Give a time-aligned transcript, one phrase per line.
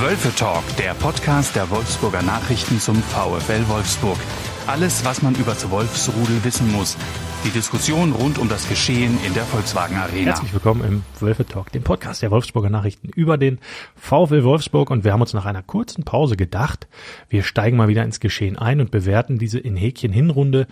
[0.00, 4.18] Wölfe Talk, der Podcast der Wolfsburger Nachrichten zum VfL Wolfsburg.
[4.66, 6.96] Alles, was man über das Wolfsrudel wissen muss.
[7.44, 10.32] Die Diskussion rund um das Geschehen in der Volkswagen Arena.
[10.32, 13.60] Herzlich willkommen im Wölfe Talk, dem Podcast der Wolfsburger Nachrichten über den
[13.94, 14.90] VfL Wolfsburg.
[14.90, 16.88] Und wir haben uns nach einer kurzen Pause gedacht,
[17.28, 20.66] wir steigen mal wieder ins Geschehen ein und bewerten diese in Häkchen Hinrunde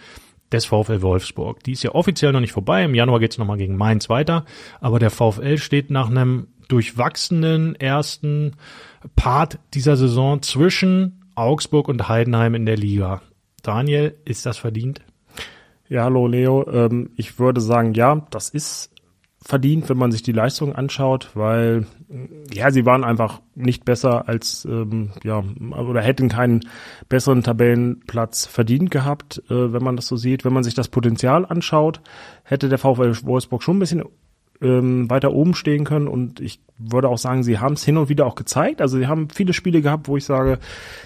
[0.51, 1.63] des VfL Wolfsburg.
[1.63, 2.85] Die ist ja offiziell noch nicht vorbei.
[2.85, 4.45] Im Januar geht es nochmal gegen Mainz weiter.
[4.81, 8.57] Aber der VfL steht nach einem durchwachsenen ersten
[9.17, 13.23] Part dieser Saison zwischen Augsburg und Heidenheim in der Liga.
[13.63, 15.01] Daniel, ist das verdient?
[15.89, 16.67] Ja, hallo Leo.
[16.71, 18.93] Ähm, ich würde sagen, ja, das ist
[19.45, 21.87] verdient, wenn man sich die Leistung anschaut, weil
[22.53, 26.61] ja, sie waren einfach nicht besser als ähm, ja oder hätten keinen
[27.09, 30.45] besseren Tabellenplatz verdient gehabt, äh, wenn man das so sieht.
[30.45, 32.01] Wenn man sich das Potenzial anschaut,
[32.45, 34.05] hätte der VfL Wolfsburg schon ein bisschen
[34.63, 36.09] ähm, weiter oben stehen können.
[36.09, 38.81] Und ich würde auch sagen, sie haben es hin und wieder auch gezeigt.
[38.81, 40.59] Also sie haben viele Spiele gehabt, wo ich sage,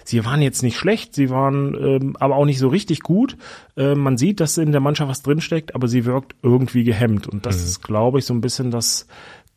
[0.04, 3.36] sie waren jetzt nicht schlecht, sie waren ähm, aber auch nicht so richtig gut.
[3.76, 7.26] Äh, man sieht, dass in der Mannschaft was drinsteckt, aber sie wirkt irgendwie gehemmt.
[7.26, 7.64] Und das mhm.
[7.64, 9.06] ist, glaube ich, so ein bisschen das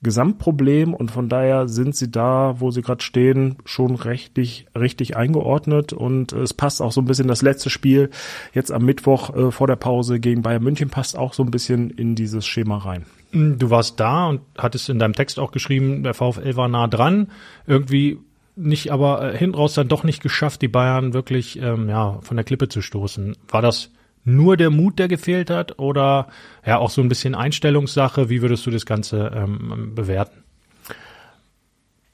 [0.02, 5.92] Gesamtproblem und von daher sind sie da, wo sie gerade stehen, schon richtig, richtig eingeordnet
[5.92, 8.10] und es passt auch so ein bisschen das letzte Spiel
[8.54, 11.90] jetzt am Mittwoch äh, vor der Pause gegen Bayern München passt auch so ein bisschen
[11.90, 13.06] in dieses Schema rein.
[13.32, 17.28] Du warst da und hattest in deinem Text auch geschrieben, der VfL war nah dran.
[17.68, 18.18] Irgendwie
[18.56, 22.38] nicht, aber äh, hinten raus dann doch nicht geschafft, die Bayern wirklich ähm, ja von
[22.38, 23.36] der Klippe zu stoßen.
[23.48, 23.92] War das
[24.26, 26.28] nur der Mut, der gefehlt hat, oder
[26.66, 28.30] ja auch so ein bisschen Einstellungssache?
[28.30, 30.44] Wie würdest du das Ganze ähm, bewerten?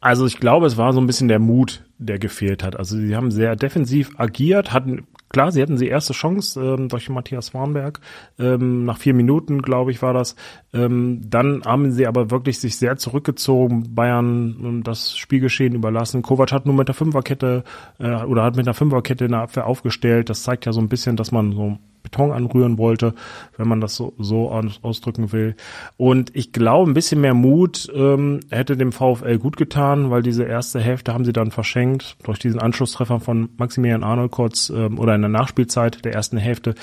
[0.01, 2.77] Also ich glaube, es war so ein bisschen der Mut, der gefehlt hat.
[2.77, 7.09] Also sie haben sehr defensiv agiert, hatten klar, sie hatten die erste Chance ähm, durch
[7.09, 7.99] Matthias Warnberg.
[8.39, 10.35] Ähm, nach vier Minuten, glaube ich, war das.
[10.73, 16.21] Ähm, dann haben sie aber wirklich sich sehr zurückgezogen, Bayern ähm, das Spielgeschehen überlassen.
[16.21, 17.63] Kovac hat nur mit der Fünferkette
[17.99, 20.29] äh, oder hat mit der Fünferkette in der Abwehr aufgestellt.
[20.29, 23.13] Das zeigt ja so ein bisschen, dass man so Beton anrühren wollte,
[23.57, 24.49] wenn man das so, so
[24.81, 25.55] ausdrücken will.
[25.97, 30.43] Und ich glaube, ein bisschen mehr Mut ähm, hätte dem VfL gut getan, weil diese
[30.43, 35.15] erste Hälfte haben sie dann verschenkt durch diesen Anschlusstreffer von Maximilian Arnold kurz ähm, oder
[35.15, 36.75] in der Nachspielzeit der ersten Hälfte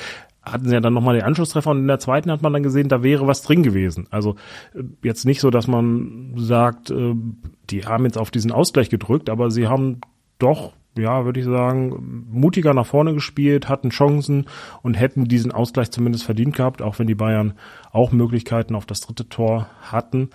[0.42, 2.88] hatten sie ja dann nochmal den Anschlusstreffer und in der zweiten hat man dann gesehen,
[2.88, 4.08] da wäre was drin gewesen.
[4.10, 4.34] Also
[4.74, 7.14] äh, jetzt nicht so, dass man sagt, äh,
[7.70, 10.00] die haben jetzt auf diesen Ausgleich gedrückt, aber sie haben
[10.38, 14.46] doch ja, würde ich sagen, mutiger nach vorne gespielt, hatten Chancen
[14.82, 17.54] und hätten diesen Ausgleich zumindest verdient gehabt, auch wenn die Bayern
[17.92, 20.30] auch Möglichkeiten auf das dritte Tor hatten.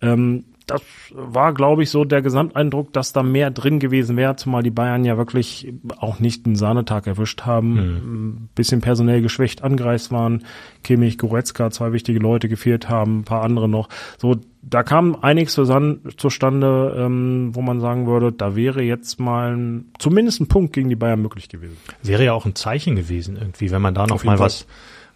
[0.00, 4.62] Ähm, das war, glaube ich, so der Gesamteindruck, dass da mehr drin gewesen wäre, zumal
[4.62, 8.48] die Bayern ja wirklich auch nicht einen Sahnetag erwischt haben, mhm.
[8.54, 10.44] bisschen personell geschwächt angereist waren,
[10.84, 13.88] Kimmich, Goretzka, zwei wichtige Leute gefehlt haben, ein paar andere noch.
[14.18, 19.86] So, da kam einiges zustande, ähm, wo man sagen würde, da wäre jetzt mal ein,
[19.98, 21.76] zumindest ein Punkt gegen die Bayern möglich gewesen.
[22.02, 24.66] Wäre ja auch ein Zeichen gewesen irgendwie, wenn man da noch mal was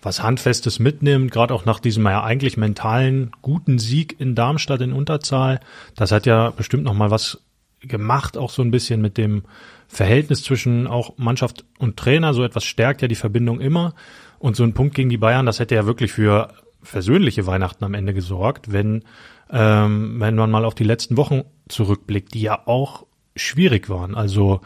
[0.03, 4.93] was Handfestes mitnimmt, gerade auch nach diesem ja eigentlich mentalen guten Sieg in Darmstadt in
[4.93, 5.61] Unterzahl.
[5.95, 7.43] Das hat ja bestimmt noch mal was
[7.81, 9.43] gemacht, auch so ein bisschen mit dem
[9.89, 12.35] Verhältnis zwischen auch Mannschaft und Trainer.
[12.35, 13.95] So etwas stärkt ja die Verbindung immer.
[14.39, 16.53] Und so ein Punkt gegen die Bayern, das hätte ja wirklich für
[16.83, 19.03] versöhnliche Weihnachten am Ende gesorgt, wenn,
[19.51, 24.15] ähm, wenn man mal auf die letzten Wochen zurückblickt, die ja auch schwierig waren.
[24.15, 24.61] Also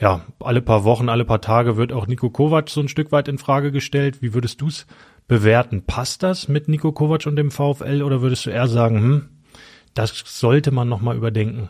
[0.00, 3.28] ja, alle paar Wochen, alle paar Tage wird auch Nico Kovac so ein Stück weit
[3.28, 4.22] in Frage gestellt.
[4.22, 4.86] Wie würdest du es
[5.26, 5.82] bewerten?
[5.82, 9.28] Passt das mit Nico Kovac und dem VfL oder würdest du eher sagen, hm,
[9.94, 11.68] das sollte man nochmal überdenken?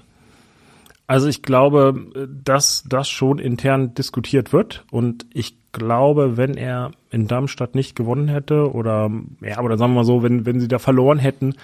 [1.07, 7.27] Also ich glaube, dass das schon intern diskutiert wird und ich glaube, wenn er in
[7.27, 9.11] Darmstadt nicht gewonnen hätte oder
[9.41, 11.55] ja, oder sagen wir mal so, wenn wenn sie da verloren hätten,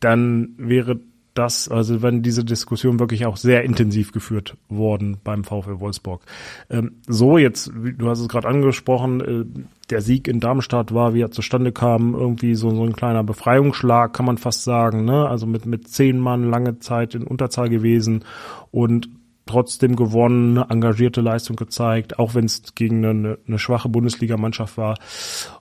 [0.00, 0.98] dann wäre
[1.34, 6.22] das, also wenn diese Diskussion wirklich auch sehr intensiv geführt worden beim VfL Wolfsburg.
[6.68, 9.44] Ähm, so jetzt, du hast es gerade angesprochen, äh,
[9.90, 14.12] der Sieg in Darmstadt war, wie er zustande kam, irgendwie so, so ein kleiner Befreiungsschlag,
[14.12, 15.28] kann man fast sagen, ne?
[15.28, 18.24] Also mit, mit zehn Mann lange Zeit in Unterzahl gewesen
[18.70, 19.08] und
[19.50, 24.96] trotzdem gewonnen, engagierte Leistung gezeigt, auch wenn es gegen eine, eine schwache Bundesligamannschaft war.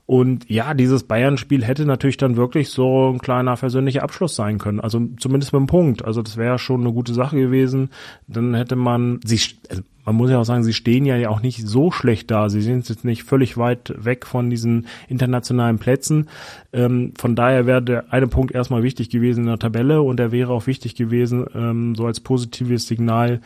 [0.06, 4.80] Und ja, dieses Bayern-Spiel hätte natürlich dann wirklich so ein kleiner persönlicher Abschluss sein können.
[4.80, 6.06] Also zumindest mit einem Punkt.
[6.06, 7.90] Also das wäre schon eine gute Sache gewesen.
[8.28, 11.68] Dann hätte man sich, also man muss ja auch sagen, sie stehen ja auch nicht
[11.68, 12.50] so schlecht da.
[12.50, 16.30] Sie sind jetzt nicht völlig weit weg von diesen internationalen Plätzen.
[16.74, 20.32] Ähm, von daher wäre der eine Punkt erstmal wichtig gewesen in der Tabelle und der
[20.32, 23.42] wäre auch wichtig gewesen, ähm, so als positives Signal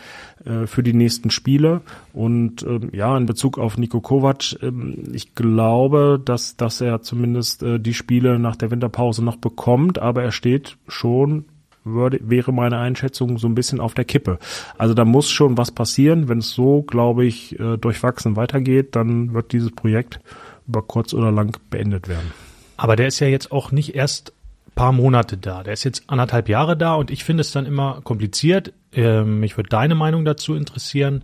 [0.45, 1.81] äh, für die nächsten Spiele.
[2.13, 7.63] Und ähm, ja, in Bezug auf Nico Kovac, ähm, ich glaube, dass, dass er zumindest
[7.63, 11.45] äh, die Spiele nach der Winterpause noch bekommt, aber er steht schon
[11.83, 14.39] würde, wäre meine Einschätzung so ein bisschen auf der Kippe.
[14.77, 16.29] Also da muss schon was passieren.
[16.29, 20.19] Wenn es so, glaube ich, äh, durchwachsen weitergeht, dann wird dieses Projekt
[20.67, 22.31] über kurz oder lang beendet werden.
[22.77, 24.33] Aber der ist ja jetzt auch nicht erst
[24.75, 25.63] paar Monate da.
[25.63, 28.73] Der ist jetzt anderthalb Jahre da und ich finde es dann immer kompliziert.
[28.91, 31.23] Ähm, mich würde deine Meinung dazu interessieren.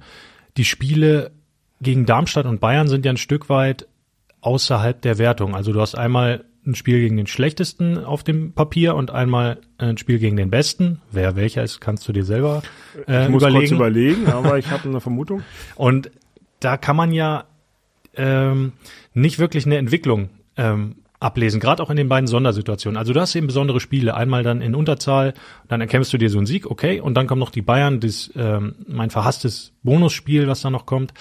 [0.58, 1.32] Die Spiele
[1.82, 3.88] gegen Darmstadt und Bayern sind ja ein Stück weit
[4.42, 5.56] außerhalb der Wertung.
[5.56, 9.98] Also du hast einmal ein Spiel gegen den schlechtesten auf dem Papier und einmal ein
[9.98, 11.02] Spiel gegen den besten.
[11.12, 12.62] Wer welcher ist, kannst du dir selber
[13.08, 13.60] äh, ich muss überlegen.
[13.60, 15.44] Kurz überlegen, aber ich habe eine Vermutung.
[15.76, 16.12] Und
[16.60, 17.46] da kann man ja
[18.16, 18.74] ähm,
[19.14, 22.98] nicht wirklich eine Entwicklung ähm, ablesen, gerade auch in den beiden Sondersituationen.
[22.98, 25.34] Also du hast eben besondere Spiele, einmal dann in Unterzahl,
[25.68, 28.32] dann erkämpfst du dir so einen Sieg, okay, und dann kommen noch die Bayern, das
[28.36, 31.14] ähm, mein verhasstes Bonusspiel, was da noch kommt.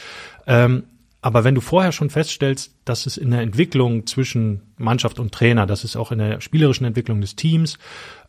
[0.46, 0.84] Ähm,
[1.20, 5.66] aber wenn du vorher schon feststellst, dass es in der Entwicklung zwischen Mannschaft und Trainer,
[5.66, 7.76] dass es auch in der spielerischen Entwicklung des Teams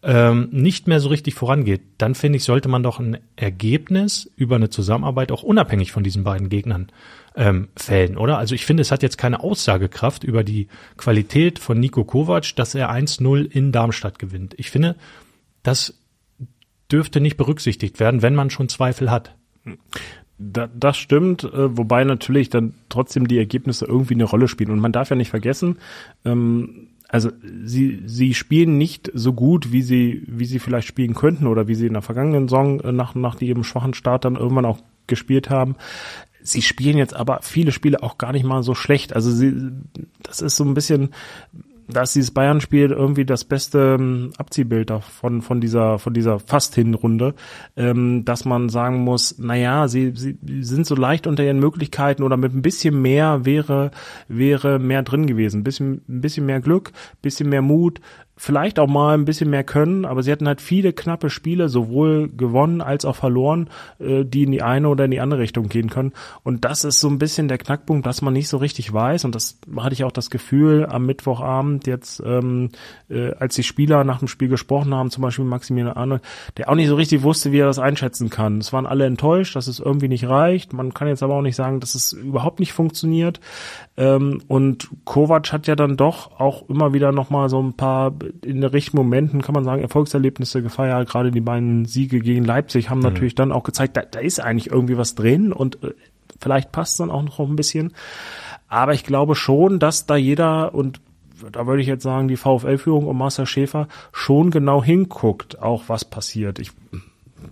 [0.02, 4.56] ähm, nicht mehr so richtig vorangeht, dann finde ich, sollte man doch ein Ergebnis über
[4.56, 6.88] eine Zusammenarbeit auch unabhängig von diesen beiden Gegnern
[7.36, 8.40] ähm, fällen, oder?
[8.40, 12.74] Also ich finde, es hat jetzt keine Aussagekraft über die Qualität von Nico Kovac, dass
[12.74, 14.56] er 1-0 in Darmstadt gewinnt.
[14.58, 14.96] Ich finde,
[15.62, 15.94] das
[16.92, 19.36] dürfte nicht berücksichtigt werden, wenn man schon Zweifel hat.
[20.42, 24.72] Da, das stimmt, äh, wobei natürlich dann trotzdem die Ergebnisse irgendwie eine Rolle spielen.
[24.72, 25.78] Und man darf ja nicht vergessen,
[26.24, 27.32] ähm, also
[27.64, 31.76] sie, sie spielen nicht so gut, wie sie, wie sie vielleicht spielen könnten oder wie
[31.76, 35.50] sie in der vergangenen Saison äh, nach, nach ihrem schwachen Start dann irgendwann auch gespielt
[35.50, 35.76] haben.
[36.42, 39.14] Sie spielen jetzt aber viele Spiele auch gar nicht mal so schlecht.
[39.14, 39.54] Also sie,
[40.22, 41.10] das ist so ein bisschen,
[41.92, 47.34] da ist dieses Bayern-Spiel irgendwie das beste ähm, Abziehbild von, von dieser, von dieser Fast-Hinrunde,
[47.76, 52.24] ähm, dass man sagen muss, na ja, sie, sie sind so leicht unter ihren Möglichkeiten
[52.24, 53.92] oder mit ein bisschen mehr wäre,
[54.28, 55.62] wäre mehr drin gewesen.
[55.62, 56.92] Ein bisschen, ein bisschen mehr Glück,
[57.22, 58.00] bisschen mehr Mut,
[58.42, 62.30] vielleicht auch mal ein bisschen mehr können, aber sie hatten halt viele knappe Spiele, sowohl
[62.30, 63.70] gewonnen als auch verloren,
[64.00, 66.14] äh, die in die eine oder in die andere Richtung gehen können.
[66.44, 69.26] Und das ist so ein bisschen der Knackpunkt, dass man nicht so richtig weiß.
[69.26, 72.70] Und das hatte ich auch das Gefühl am Mittwochabend jetzt, ähm,
[73.10, 76.22] äh, als die Spieler nach dem Spiel gesprochen haben, zum Beispiel Maximilian Arnold,
[76.56, 78.60] der auch nicht so richtig wusste, wie er das einschätzen kann.
[78.60, 80.72] Es waren alle enttäuscht, dass es irgendwie nicht reicht.
[80.72, 83.42] Man kann jetzt aber auch nicht sagen, dass es überhaupt nicht funktioniert.
[83.98, 88.62] Ähm, und Kovac hat ja dann doch auch immer wieder nochmal so ein paar in
[88.62, 91.10] den richtigen Momenten, kann man sagen, Erfolgserlebnisse gefeiert.
[91.10, 93.06] Gerade die beiden Siege gegen Leipzig haben mhm.
[93.06, 95.94] natürlich dann auch gezeigt, da, da ist eigentlich irgendwie was drin und äh,
[96.40, 97.94] vielleicht passt dann auch noch ein bisschen.
[98.68, 101.02] Aber ich glaube schon, dass da jeder und
[101.52, 106.04] da würde ich jetzt sagen, die VfL-Führung und Marcel Schäfer schon genau hinguckt, auch was
[106.04, 106.60] passiert.
[106.60, 106.72] Ich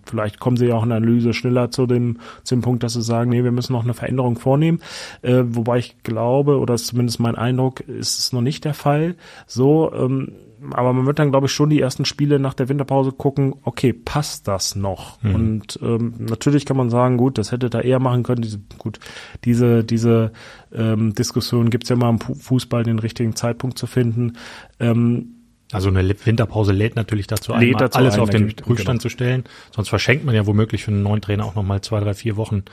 [0.08, 2.94] vielleicht kommen sie ja auch in der Analyse schneller zu dem, zu dem Punkt, dass
[2.94, 4.80] sie sagen, nee, wir müssen noch eine Veränderung vornehmen.
[5.22, 9.16] Äh, wobei ich glaube, oder ist zumindest mein Eindruck, ist es noch nicht der Fall.
[9.46, 10.32] So, ähm,
[10.72, 13.94] aber man wird dann, glaube ich, schon die ersten Spiele nach der Winterpause gucken, okay,
[13.94, 15.22] passt das noch?
[15.22, 15.36] Mhm.
[15.36, 18.42] Und ähm, natürlich kann man sagen, gut, das hätte da eher machen können.
[18.42, 19.00] Diese, gut,
[19.46, 20.32] diese, diese
[20.74, 24.34] ähm, Diskussion gibt's ja immer im Fußball, den richtigen Zeitpunkt zu finden.
[24.80, 25.37] Ähm,
[25.72, 29.02] also eine Winterpause lädt natürlich dazu ein, dazu alles ein, auf den Prüfstand genau.
[29.02, 29.44] zu stellen.
[29.76, 32.64] Sonst verschenkt man ja womöglich für einen neuen Trainer auch nochmal zwei, drei, vier Wochen,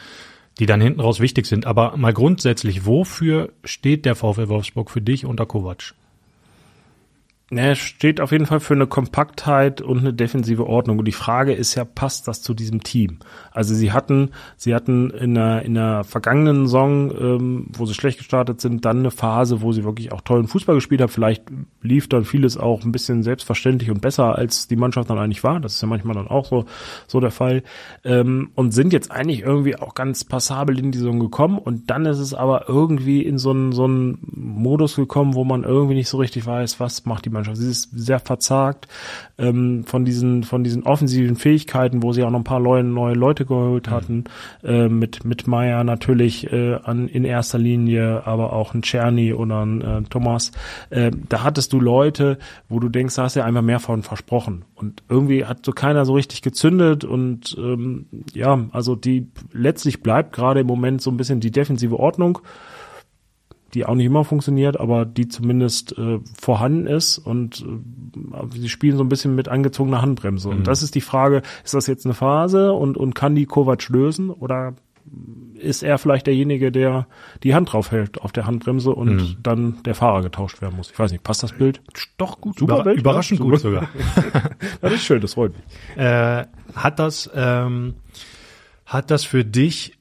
[0.59, 1.67] die dann hinten raus wichtig sind.
[1.67, 5.95] Aber mal grundsätzlich, wofür steht der VfL Wolfsburg für dich unter Kovac?
[7.57, 10.99] Er steht auf jeden Fall für eine Kompaktheit und eine defensive Ordnung.
[10.99, 13.19] Und die Frage ist ja, passt das zu diesem Team?
[13.53, 18.19] Also sie hatten, sie hatten in der, in der vergangenen Saison, ähm, wo sie schlecht
[18.19, 21.11] gestartet sind, dann eine Phase, wo sie wirklich auch tollen Fußball gespielt haben.
[21.11, 21.45] Vielleicht
[21.83, 25.61] lief dann vieles auch ein bisschen selbstverständlich und besser, als die Mannschaft dann eigentlich war.
[25.61, 26.65] Das ist ja manchmal dann auch so,
[27.07, 27.63] so der Fall.
[28.05, 31.59] Ähm, und sind jetzt eigentlich irgendwie auch ganz passabel in die Saison gekommen.
[31.59, 35.63] Und dann ist es aber irgendwie in so einen, so einen Modus gekommen, wo man
[35.63, 37.44] irgendwie nicht so richtig weiß, was macht die Mannschaft.
[37.53, 38.89] Sie ist sehr verzagt
[39.39, 43.15] ähm, von diesen von diesen offensiven Fähigkeiten, wo sie auch noch ein paar neue, neue
[43.15, 44.25] Leute geholt hatten.
[44.63, 44.69] Mhm.
[44.69, 49.65] Äh, mit mit Meier natürlich äh, an in erster Linie, aber auch ein Czerny oder
[49.65, 50.53] ein äh, Thomas.
[50.91, 54.03] Äh, da hattest du Leute, wo du denkst, da hast du ja einfach mehr von
[54.03, 54.65] versprochen.
[54.75, 60.33] Und irgendwie hat so keiner so richtig gezündet und ähm, ja, also die letztlich bleibt
[60.33, 62.41] gerade im Moment so ein bisschen die defensive Ordnung
[63.75, 68.97] die auch nicht immer funktioniert, aber die zumindest äh, vorhanden ist und äh, sie spielen
[68.97, 70.49] so ein bisschen mit angezogener Handbremse.
[70.49, 70.59] Mhm.
[70.59, 73.89] Und das ist die Frage, ist das jetzt eine Phase und, und kann die Kovac
[73.89, 74.75] lösen oder
[75.55, 77.07] ist er vielleicht derjenige, der
[77.43, 79.37] die Hand drauf hält auf der Handbremse und mhm.
[79.43, 80.91] dann der Fahrer getauscht werden muss.
[80.91, 81.83] Ich weiß nicht, passt das Bild?
[82.17, 83.89] Doch gut, super Über, Bild, überraschend gut sogar.
[84.81, 85.97] das ist schön, das freut mich.
[85.97, 87.95] Äh, hat das ähm,
[88.87, 89.94] hat das für dich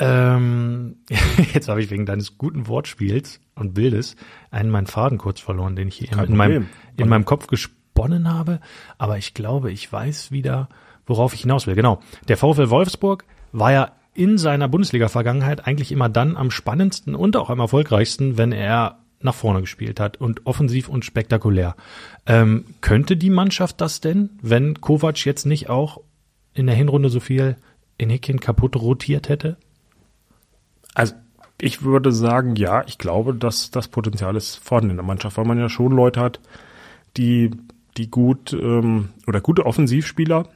[0.00, 0.96] ähm,
[1.54, 4.16] jetzt habe ich wegen deines guten Wortspiels und Bildes
[4.50, 6.66] einen meinen Faden kurz verloren, den ich hier in meinem,
[6.96, 8.60] in meinem Kopf gesponnen habe,
[8.98, 10.68] aber ich glaube, ich weiß wieder,
[11.06, 11.74] worauf ich hinaus will.
[11.74, 12.00] Genau.
[12.28, 17.50] Der VfL Wolfsburg war ja in seiner Bundesliga-Vergangenheit eigentlich immer dann am spannendsten und auch
[17.50, 21.76] am erfolgreichsten, wenn er nach vorne gespielt hat und offensiv und spektakulär.
[22.26, 26.00] Ähm, könnte die Mannschaft das denn, wenn Kovac jetzt nicht auch
[26.54, 27.56] in der Hinrunde so viel
[27.98, 29.58] in Häkchen kaputt rotiert hätte?
[30.94, 31.14] Also
[31.60, 35.44] ich würde sagen, ja, ich glaube, dass das Potenzial ist vorhanden in der Mannschaft, weil
[35.44, 36.40] man ja schon Leute hat,
[37.16, 37.50] die,
[37.96, 40.46] die gut ähm, oder gute Offensivspieler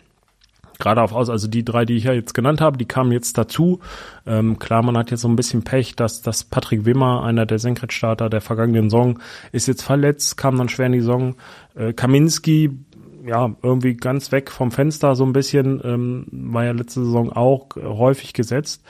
[0.78, 3.38] gerade auf aus, also die drei, die ich ja jetzt genannt habe, die kamen jetzt
[3.38, 3.80] dazu.
[4.26, 7.58] Ähm, klar, man hat jetzt so ein bisschen Pech, dass, dass Patrick Wimmer, einer der
[7.58, 9.18] Senkrechtstarter der vergangenen Saison,
[9.52, 11.36] ist jetzt verletzt, kam dann schwer in die Saison.
[11.74, 12.78] Äh, Kaminski
[13.26, 17.76] ja, irgendwie ganz weg vom Fenster so ein bisschen, ähm, war ja letzte Saison auch
[17.76, 18.82] äh, häufig gesetzt.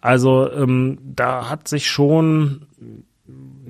[0.00, 2.66] Also ähm, da hat sich schon,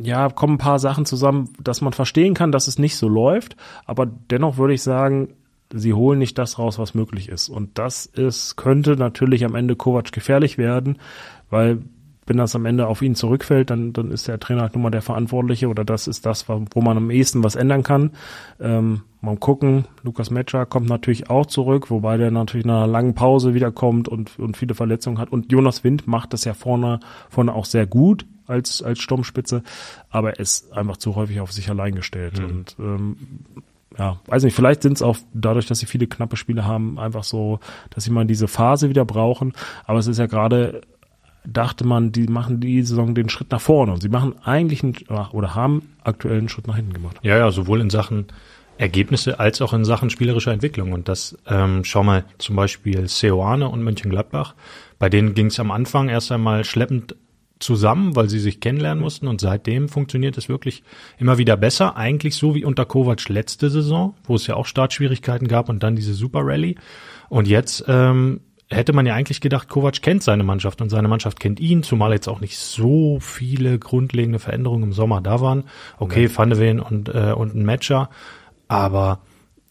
[0.01, 3.57] ja, kommen ein paar Sachen zusammen, dass man verstehen kann, dass es nicht so läuft,
[3.85, 5.35] aber dennoch würde ich sagen,
[5.75, 7.49] sie holen nicht das raus, was möglich ist.
[7.49, 10.99] Und das ist, könnte natürlich am Ende Kovac gefährlich werden,
[11.51, 11.83] weil
[12.27, 14.91] wenn das am Ende auf ihn zurückfällt, dann, dann ist der Trainer halt nun mal
[14.91, 18.13] der Verantwortliche oder das ist das, wo man am ehesten was ändern kann.
[18.61, 23.15] Ähm, mal gucken, Lukas Metscher kommt natürlich auch zurück, wobei der natürlich nach einer langen
[23.15, 25.31] Pause wiederkommt und, und viele Verletzungen hat.
[25.31, 29.63] Und Jonas Wind macht das ja vorne, vorne auch sehr gut als, als Sturmspitze,
[30.11, 32.39] aber er ist einfach zu häufig auf sich allein gestellt.
[32.39, 32.45] Mhm.
[32.45, 33.17] Und ähm,
[33.99, 37.25] ja, weiß nicht, vielleicht sind es auch dadurch, dass sie viele knappe Spiele haben, einfach
[37.25, 37.61] so,
[37.91, 39.53] dass sie mal diese Phase wieder brauchen.
[39.85, 40.83] Aber es ist ja gerade
[41.45, 44.97] dachte man, die machen die Saison den Schritt nach vorne und sie machen eigentlich einen,
[45.33, 47.17] oder haben aktuell einen Schritt nach hinten gemacht.
[47.23, 48.27] Ja, ja, sowohl in Sachen
[48.79, 50.93] Ergebnisse als auch in Sachen spielerischer Entwicklung.
[50.93, 54.55] Und das, ähm, schau mal, zum Beispiel Seoane und Mönchengladbach,
[54.99, 57.15] bei denen ging es am Anfang erst einmal schleppend
[57.61, 60.83] zusammen, weil sie sich kennenlernen mussten und seitdem funktioniert es wirklich
[61.19, 61.97] immer wieder besser.
[61.97, 65.95] Eigentlich so wie unter Kovac letzte Saison, wo es ja auch Startschwierigkeiten gab und dann
[65.95, 66.77] diese Super Rally.
[67.29, 68.41] Und jetzt ähm,
[68.73, 72.13] hätte man ja eigentlich gedacht, Kovac kennt seine Mannschaft und seine Mannschaft kennt ihn, zumal
[72.13, 75.65] jetzt auch nicht so viele grundlegende Veränderungen im Sommer da waren.
[75.99, 76.37] Okay, ja.
[76.37, 78.11] Van de Ven und, äh, und ein Matcher,
[78.69, 79.21] aber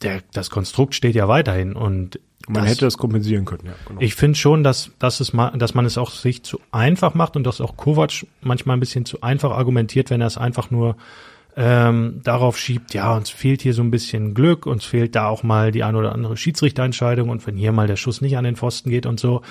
[0.02, 3.74] der, das Konstrukt steht ja weiterhin und man das, hätte das kompensieren können, ja.
[3.88, 4.02] Genau.
[4.02, 7.36] Ich finde schon, dass, dass, es mal, dass man es auch sich zu einfach macht
[7.36, 10.96] und dass auch Kovac manchmal ein bisschen zu einfach argumentiert, wenn er es einfach nur
[11.58, 15.44] ähm, darauf schiebt, ja, uns fehlt hier so ein bisschen Glück, uns fehlt da auch
[15.44, 18.56] mal die ein oder andere Schiedsrichterentscheidung und wenn hier mal der Schuss nicht an den
[18.56, 19.42] Pfosten geht und so.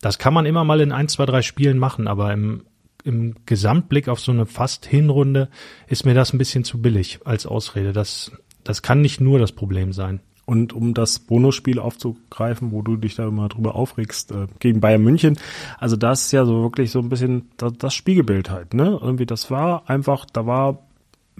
[0.00, 2.62] Das kann man immer mal in ein, zwei, drei Spielen machen, aber im,
[3.04, 5.48] im Gesamtblick auf so eine fast Hinrunde
[5.86, 7.92] ist mir das ein bisschen zu billig als Ausrede.
[7.92, 8.32] Das,
[8.64, 10.20] das kann nicht nur das Problem sein.
[10.46, 15.02] Und um das Bonusspiel aufzugreifen, wo du dich da immer drüber aufregst, äh, gegen Bayern
[15.02, 15.38] München,
[15.78, 18.98] also das ist ja so wirklich so ein bisschen das, das Spiegelbild halt, ne?
[19.00, 20.89] Irgendwie das war einfach, da war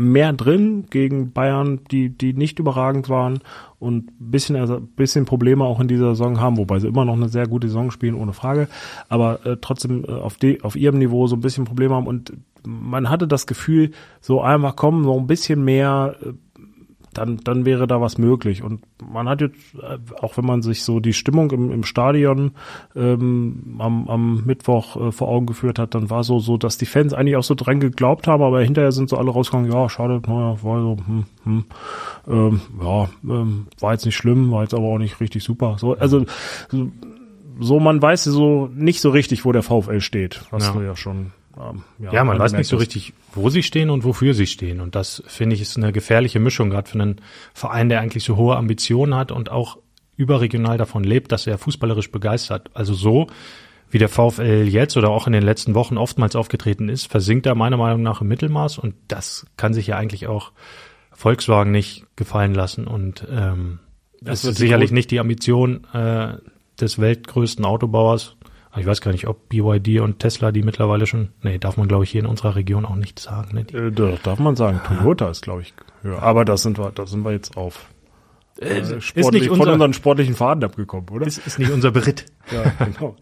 [0.00, 3.40] mehr drin gegen Bayern, die, die nicht überragend waren
[3.78, 7.28] und bisschen, also bisschen Probleme auch in dieser Saison haben, wobei sie immer noch eine
[7.28, 8.68] sehr gute Saison spielen, ohne Frage,
[9.08, 12.06] aber äh, trotzdem äh, auf, die, auf ihrem Niveau so ein bisschen Probleme haben.
[12.06, 12.32] Und
[12.66, 13.90] man hatte das Gefühl,
[14.20, 16.32] so einfach kommen, so ein bisschen mehr äh,
[17.20, 18.62] dann, dann wäre da was möglich.
[18.62, 22.52] Und man hat jetzt, äh, auch wenn man sich so die Stimmung im, im Stadion
[22.96, 26.86] ähm, am, am Mittwoch äh, vor Augen geführt hat, dann war so, so, dass die
[26.86, 30.22] Fans eigentlich auch so dran geglaubt haben, aber hinterher sind so alle rausgegangen, ja, schade,
[30.26, 31.64] naja, war so, hm, hm,
[32.26, 35.76] ähm, ja, ähm, war jetzt nicht schlimm, war jetzt aber auch nicht richtig super.
[35.78, 36.24] So, also
[36.70, 36.90] so,
[37.60, 40.72] so man weiß so nicht so richtig, wo der VfL steht, was ja.
[40.72, 44.04] du ja schon ähm, ja, ja, man weiß nicht so richtig, wo sie stehen und
[44.04, 44.80] wofür sie stehen.
[44.80, 47.20] Und das finde ich ist eine gefährliche Mischung, gerade für einen
[47.54, 49.78] Verein, der eigentlich so hohe Ambitionen hat und auch
[50.16, 52.70] überregional davon lebt, dass er fußballerisch begeistert.
[52.74, 53.26] Also so
[53.90, 57.54] wie der VfL jetzt oder auch in den letzten Wochen oftmals aufgetreten ist, versinkt er
[57.54, 60.52] meiner Meinung nach im Mittelmaß und das kann sich ja eigentlich auch
[61.12, 63.80] Volkswagen nicht gefallen lassen und ähm,
[64.20, 66.34] das ist sicherlich nicht die Ambition äh,
[66.80, 68.36] des weltgrößten Autobauers,
[68.76, 72.04] ich weiß gar nicht, ob BYD und Tesla die mittlerweile schon, nee, darf man glaube
[72.04, 73.54] ich hier in unserer Region auch nicht sagen.
[73.54, 73.78] Ne?
[73.78, 74.80] Äh, darf man sagen.
[74.86, 76.22] Toyota ist glaube ich höher.
[76.22, 77.88] Aber da sind wir, da sind wir jetzt auf
[78.60, 81.26] äh, äh ist nicht unser, von unseren sportlichen Faden abgekommen, oder?
[81.26, 82.26] Ist, ist nicht unser Beritt.
[82.52, 83.16] ja, genau.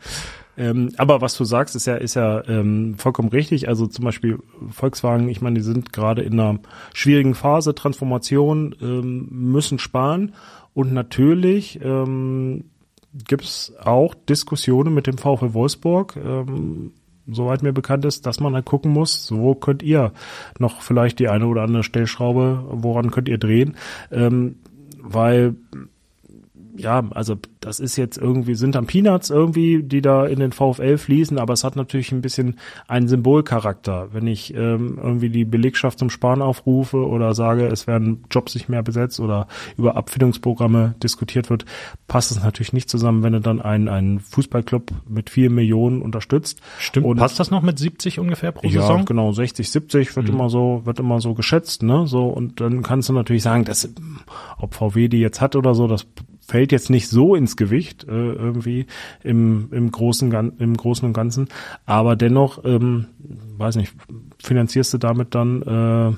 [0.57, 3.69] Ähm, aber was du sagst, ist ja, ist ja ähm, vollkommen richtig.
[3.69, 4.41] Also zum Beispiel
[4.71, 6.59] Volkswagen, ich meine, die sind gerade in einer
[6.93, 10.35] schwierigen Phase, Transformation, ähm, müssen sparen.
[10.75, 12.65] Und natürlich ähm,
[13.27, 16.93] gibt es auch Diskussionen mit dem VfL Wolfsburg, ähm,
[17.27, 20.13] soweit mir bekannt ist, dass man halt gucken muss, wo könnt ihr
[20.59, 23.77] noch vielleicht die eine oder andere Stellschraube, woran könnt ihr drehen,
[24.11, 24.57] ähm,
[25.01, 25.55] weil
[26.79, 30.97] ja, also das ist jetzt irgendwie, sind dann Peanuts irgendwie, die da in den VfL
[30.97, 34.09] fließen, aber es hat natürlich ein bisschen einen Symbolcharakter.
[34.13, 38.69] Wenn ich ähm, irgendwie die Belegschaft zum Sparen aufrufe oder sage, es werden Jobs nicht
[38.69, 41.65] mehr besetzt oder über Abfindungsprogramme diskutiert wird,
[42.07, 46.61] passt es natürlich nicht zusammen, wenn du dann einen, einen Fußballclub mit vier Millionen unterstützt.
[46.79, 49.05] Stimmt, Und passt das noch mit 70 ungefähr pro ja, Saison?
[49.05, 50.35] genau, 60, 70 wird Mhm.
[50.35, 52.07] immer so, wird immer so geschätzt, ne?
[52.07, 53.89] So, und dann kannst du natürlich sagen, dass,
[54.59, 56.07] ob VW die jetzt hat oder so, das
[56.49, 58.87] fällt jetzt nicht so ins Gewicht, äh, irgendwie
[59.23, 61.49] im, im großen, im Großen und Ganzen.
[61.85, 63.07] Aber dennoch, ähm,
[63.59, 63.93] weiß nicht,
[64.43, 66.13] finanzierst du damit dann, äh,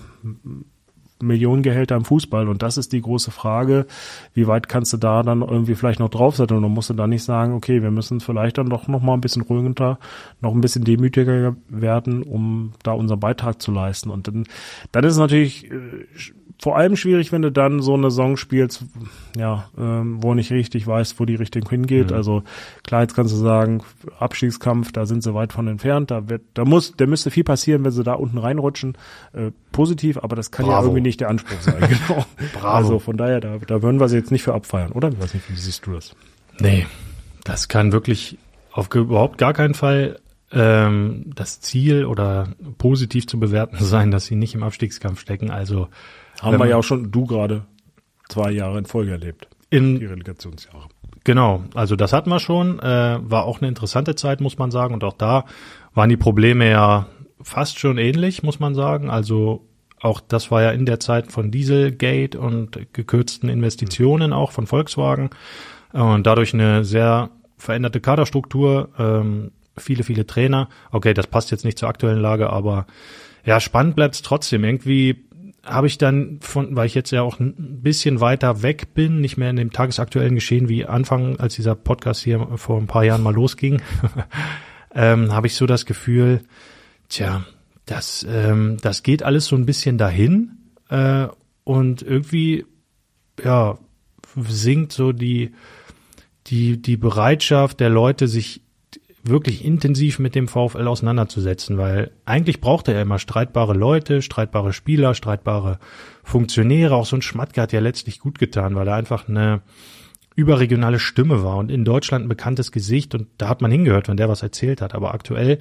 [1.23, 2.49] Millionengehälter im Fußball.
[2.49, 3.87] Und das ist die große Frage,
[4.35, 6.57] wie weit kannst du da dann irgendwie vielleicht noch draufsetzen?
[6.57, 9.15] Und dann musst du da nicht sagen, okay, wir müssen vielleicht dann doch noch mal
[9.15, 9.99] ein bisschen ruhiger,
[10.41, 14.11] noch ein bisschen demütiger werden, um da unseren Beitrag zu leisten.
[14.11, 14.45] Und dann,
[14.93, 16.07] dann ist es natürlich äh,
[16.61, 18.85] vor allem schwierig, wenn du dann so eine Saison spielst,
[19.37, 22.13] ja, ähm, wo nicht richtig weißt, wo die Richtung hingeht.
[22.13, 22.43] Also
[22.85, 23.83] klar, jetzt kannst du sagen,
[24.19, 26.11] Abstiegskampf, da sind sie weit von entfernt.
[26.11, 28.99] Da wird, da muss, da müsste viel passieren, wenn sie da unten reinrutschen.
[29.33, 30.89] Äh, positiv, aber das kann ja Bravo.
[30.89, 31.77] irgendwie nicht der Anspruch sein.
[32.09, 32.25] Genau.
[32.53, 32.77] Bravo.
[32.77, 35.09] Also von daher, da, da würden wir sie jetzt nicht für abfeiern, oder?
[35.09, 36.15] Ich weiß nicht, wie siehst du das?
[36.59, 36.87] Nee,
[37.45, 38.39] das kann wirklich
[38.73, 40.19] auf überhaupt gar keinen Fall
[40.53, 42.49] ähm, das Ziel oder
[42.79, 45.51] positiv zu bewerten sein, dass sie nicht im Abstiegskampf stecken.
[45.51, 45.89] Also
[46.41, 47.65] Haben wir ja auch schon, du gerade,
[48.29, 49.49] zwei Jahre in Folge erlebt.
[49.73, 50.89] Die in Relegationsjahre.
[51.23, 54.95] genau, also das hatten wir schon, äh, war auch eine interessante Zeit, muss man sagen.
[54.95, 55.45] Und auch da
[55.95, 57.07] waren die Probleme ja
[57.41, 59.11] fast schon ähnlich, muss man sagen.
[59.11, 59.67] Also
[60.01, 65.31] auch das war ja in der Zeit von Dieselgate und gekürzten Investitionen auch von Volkswagen
[65.93, 70.69] und dadurch eine sehr veränderte Kaderstruktur, ähm, viele, viele Trainer.
[70.91, 72.87] Okay, das passt jetzt nicht zur aktuellen Lage, aber
[73.45, 74.65] ja, spannend bleibt es trotzdem.
[74.65, 75.25] Irgendwie
[75.65, 79.37] habe ich dann von, weil ich jetzt ja auch ein bisschen weiter weg bin, nicht
[79.37, 83.23] mehr in dem tagesaktuellen Geschehen wie Anfang, als dieser Podcast hier vor ein paar Jahren
[83.23, 83.83] mal losging,
[84.95, 86.43] ähm, habe ich so das Gefühl,
[87.09, 87.45] tja,
[87.91, 90.53] das, ähm, das geht alles so ein bisschen dahin
[90.89, 91.27] äh,
[91.65, 92.65] und irgendwie,
[93.43, 93.79] ja,
[94.37, 95.53] sinkt so die,
[96.47, 98.63] die, die Bereitschaft der Leute, sich
[99.25, 105.15] wirklich intensiv mit dem VfL auseinanderzusetzen, weil eigentlich braucht er immer streitbare Leute, streitbare Spieler,
[105.15, 105.79] streitbare
[106.23, 106.95] Funktionäre.
[106.95, 109.63] Auch so ein Schmatke hat ja letztlich gut getan, weil er einfach eine
[110.37, 114.17] überregionale Stimme war und in Deutschland ein bekanntes Gesicht und da hat man hingehört, wenn
[114.17, 114.95] der was erzählt hat.
[114.95, 115.59] Aber aktuell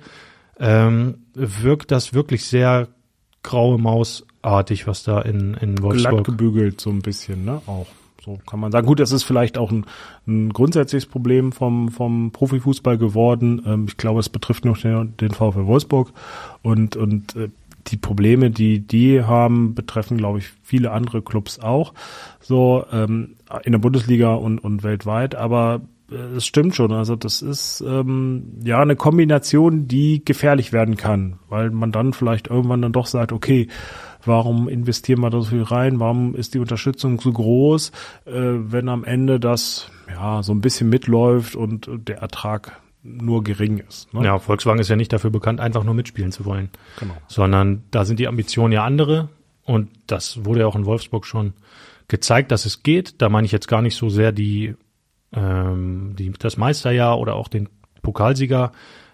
[0.60, 2.88] ähm, wirkt das wirklich sehr
[3.44, 7.62] graue Mausartig, was da in, in Glatt Wolfsburg gebügelt so ein bisschen, ne?
[7.66, 7.88] Auch.
[8.24, 8.86] So kann man sagen.
[8.86, 9.86] Gut, das ist vielleicht auch ein,
[10.28, 13.62] ein grundsätzliches Problem vom, vom Profifußball geworden.
[13.66, 16.12] Ähm, ich glaube, es betrifft nur den, den VfL Wolfsburg.
[16.62, 17.50] Und, und äh,
[17.88, 21.94] die Probleme, die die haben, betreffen, glaube ich, viele andere Clubs auch.
[22.42, 25.36] So ähm, in der Bundesliga und, und weltweit.
[25.36, 26.92] Aber es stimmt schon.
[26.92, 32.48] Also das ist ähm, ja eine Kombination, die gefährlich werden kann, weil man dann vielleicht
[32.48, 33.68] irgendwann dann doch sagt, okay,
[34.26, 36.00] warum investieren wir da so viel rein?
[36.00, 37.92] Warum ist die Unterstützung so groß,
[38.26, 43.78] äh, wenn am Ende das ja so ein bisschen mitläuft und der Ertrag nur gering
[43.78, 44.14] ist?
[44.14, 44.26] Ne?
[44.26, 46.70] Ja, Volkswagen ist ja nicht dafür bekannt, einfach nur mitspielen zu wollen.
[47.00, 47.16] Genau.
[47.28, 49.30] Sondern da sind die Ambitionen ja andere.
[49.64, 51.54] Und das wurde ja auch in Wolfsburg schon
[52.08, 53.22] gezeigt, dass es geht.
[53.22, 54.76] Da meine ich jetzt gar nicht so sehr die,
[55.34, 57.70] ähm, die das Meisterjahr oder auch den
[58.02, 58.72] Pokalsieger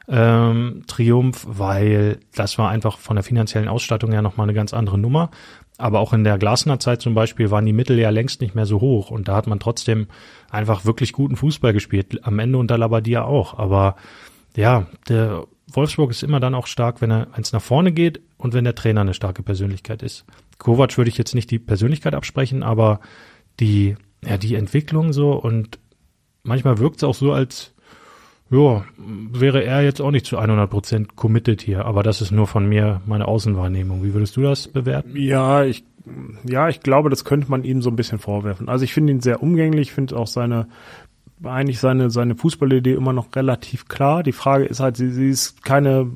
[0.08, 4.98] ähm, Triumph, weil das war einfach von der finanziellen Ausstattung her nochmal eine ganz andere
[4.98, 5.32] Nummer.
[5.78, 8.66] Aber auch in der Glasner Zeit zum Beispiel waren die Mittel ja längst nicht mehr
[8.66, 10.08] so hoch und da hat man trotzdem
[10.50, 12.26] einfach wirklich guten Fußball gespielt.
[12.26, 13.58] Am Ende unter Labadia auch.
[13.58, 13.96] Aber
[14.56, 18.22] ja, der Wolfsburg ist immer dann auch stark, wenn er, wenn es nach vorne geht
[18.38, 20.26] und wenn der Trainer eine starke Persönlichkeit ist.
[20.60, 23.02] Kovac würde ich jetzt nicht die Persönlichkeit absprechen, aber
[23.60, 25.80] die, ja, die Entwicklung so und
[26.46, 27.74] manchmal wirkt es auch so, als
[28.52, 32.48] ja, wäre er jetzt auch nicht zu 100 Prozent committed hier, aber das ist nur
[32.48, 34.04] von mir meine Außenwahrnehmung.
[34.04, 35.18] Wie würdest du das bewerten?
[35.18, 35.84] Ja, ich,
[36.48, 38.70] ja, ich glaube, das könnte man ihm so ein bisschen vorwerfen.
[38.70, 40.68] Also ich finde ihn sehr umgänglich, finde auch seine,
[41.44, 44.22] eigentlich seine, seine Fußballidee immer noch relativ klar.
[44.22, 46.08] Die Frage ist halt, sie, sie ist keine,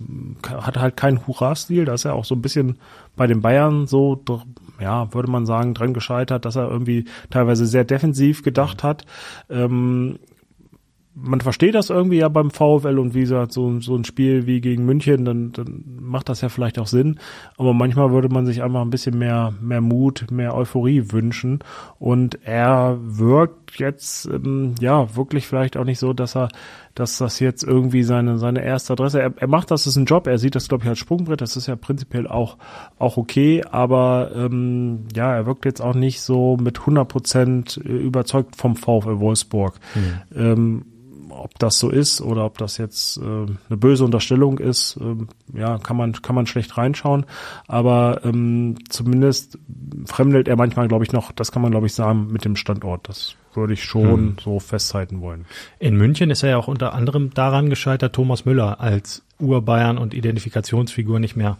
[0.48, 1.86] hat halt keinen Hurra-Stil.
[1.86, 2.78] Da ist er auch so ein bisschen
[3.16, 4.22] bei den Bayern so,
[4.80, 9.06] ja, würde man sagen, dran gescheitert, dass er irgendwie teilweise sehr defensiv gedacht hat.
[9.50, 10.20] Ähm,
[11.22, 14.62] man versteht das irgendwie ja beim VfL und wie gesagt, so, so ein Spiel wie
[14.62, 17.20] gegen München, dann, dann macht das ja vielleicht auch Sinn.
[17.58, 21.60] Aber manchmal würde man sich einfach ein bisschen mehr, mehr Mut, mehr Euphorie wünschen.
[21.98, 26.50] Und er wirkt jetzt, ähm, ja, wirklich vielleicht auch nicht so, dass er,
[27.00, 30.28] dass das jetzt irgendwie seine, seine erste Adresse, er, er macht das, ist ein Job,
[30.28, 32.58] er sieht das, glaube ich, als Sprungbrett, das ist ja prinzipiell auch,
[32.98, 38.58] auch okay, aber, ähm, ja, er wirkt jetzt auch nicht so mit 100 Prozent überzeugt
[38.58, 39.80] vom VfL Wolfsburg.
[39.96, 40.36] Mhm.
[40.36, 40.86] Ähm,
[41.30, 45.78] ob das so ist oder ob das jetzt äh, eine böse Unterstellung ist, äh, ja,
[45.78, 47.26] kann man kann man schlecht reinschauen.
[47.68, 49.58] Aber ähm, zumindest
[50.06, 51.32] fremdelt er manchmal, glaube ich, noch.
[51.32, 53.08] Das kann man, glaube ich, sagen mit dem Standort.
[53.08, 54.38] Das würde ich schon hm.
[54.44, 55.46] so festhalten wollen.
[55.80, 60.14] In München ist er ja auch unter anderem daran gescheitert, Thomas Müller als Urbayern und
[60.14, 61.58] Identifikationsfigur nicht mehr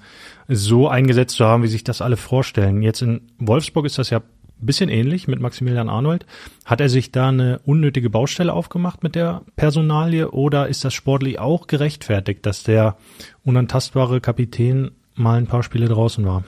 [0.48, 2.82] so eingesetzt zu haben, wie sich das alle vorstellen.
[2.82, 4.22] Jetzt in Wolfsburg ist das ja
[4.62, 6.26] bisschen ähnlich mit Maximilian Arnold.
[6.66, 11.40] Hat er sich da eine unnötige Baustelle aufgemacht mit der Personalie oder ist das sportlich
[11.40, 12.98] auch gerechtfertigt, dass der
[13.44, 16.44] unantastbare Kapitän mal ein paar Spiele draußen war?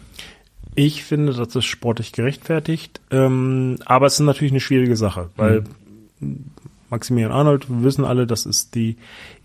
[0.76, 5.64] Ich finde, das ist sportlich gerechtfertigt, ähm, aber es ist natürlich eine schwierige Sache, weil
[6.20, 6.46] mhm.
[6.92, 8.98] Maximilian Arnold, wir wissen alle, das ist die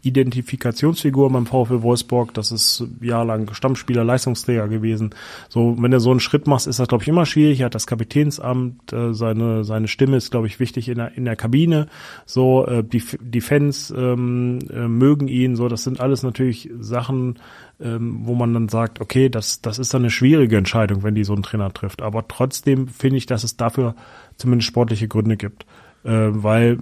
[0.02, 2.34] Identifikationsfigur beim VfL Wolfsburg.
[2.34, 5.14] Das ist jahrelang Stammspieler, Leistungsträger gewesen.
[5.48, 7.60] So, wenn du so einen Schritt machst, ist das, glaube ich, immer schwierig.
[7.60, 11.24] Er hat das Kapitänsamt, äh, seine, seine Stimme ist, glaube ich, wichtig in der, in
[11.24, 11.86] der Kabine.
[12.24, 15.54] So, äh, die, die Fans ähm, äh, mögen ihn.
[15.54, 17.38] So, das sind alles natürlich Sachen,
[17.80, 21.24] ähm, wo man dann sagt, okay, das, das ist dann eine schwierige Entscheidung, wenn die
[21.24, 22.02] so einen Trainer trifft.
[22.02, 23.94] Aber trotzdem finde ich, dass es dafür
[24.36, 25.64] zumindest sportliche Gründe gibt.
[26.04, 26.78] Äh, weil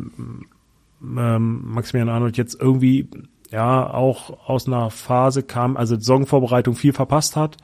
[1.19, 3.09] ähm, Maximilian Arnold jetzt irgendwie
[3.51, 7.57] ja auch aus einer Phase kam, also Saisonvorbereitung viel verpasst hat,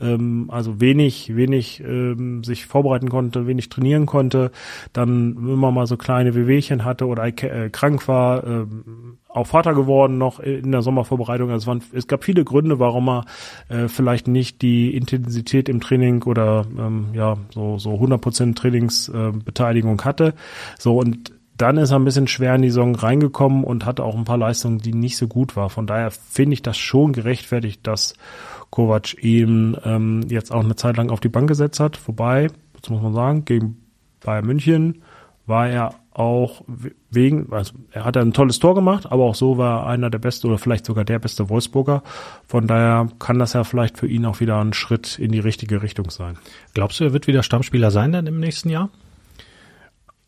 [0.00, 4.50] ähm, also wenig, wenig ähm, sich vorbereiten konnte, wenig trainieren konnte,
[4.92, 8.66] dann immer mal so kleine Wehwehchen hatte oder äh, krank war, äh,
[9.28, 11.50] auch Vater geworden noch in der Sommervorbereitung.
[11.50, 13.24] Also es, waren, es gab viele Gründe, warum er
[13.68, 20.04] äh, vielleicht nicht die Intensität im Training oder ähm, ja so so 100% Trainingsbeteiligung äh,
[20.04, 20.34] hatte.
[20.78, 24.16] So und dann ist er ein bisschen schwer in die Saison reingekommen und hatte auch
[24.16, 25.70] ein paar Leistungen, die nicht so gut war.
[25.70, 28.14] Von daher finde ich das schon gerechtfertigt, dass
[28.70, 32.06] Kovac ihn ähm, jetzt auch eine Zeit lang auf die Bank gesetzt hat.
[32.06, 32.48] Wobei,
[32.80, 33.78] das muss man sagen, gegen
[34.20, 35.02] Bayern München
[35.46, 36.64] war er auch
[37.10, 40.18] wegen, also er hat ein tolles Tor gemacht, aber auch so war er einer der
[40.18, 42.02] beste oder vielleicht sogar der beste Wolfsburger.
[42.46, 45.82] Von daher kann das ja vielleicht für ihn auch wieder ein Schritt in die richtige
[45.82, 46.38] Richtung sein.
[46.74, 48.90] Glaubst du, er wird wieder Stammspieler sein dann im nächsten Jahr?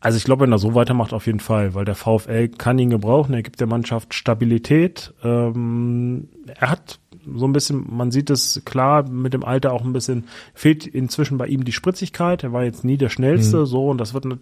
[0.01, 2.91] Also ich glaube, wenn er so weitermacht, auf jeden Fall, weil der VfL kann ihn
[2.91, 3.35] gebrauchen.
[3.35, 5.13] Er gibt der Mannschaft Stabilität.
[5.25, 7.01] Ähm, er hat
[7.35, 11.37] so ein bisschen, man sieht es klar, mit dem Alter auch ein bisschen, fehlt inzwischen
[11.37, 12.45] bei ihm die Spritzigkeit.
[12.45, 13.67] Er war jetzt nie der Schnellste, mhm.
[13.67, 14.39] so, und das wird eine,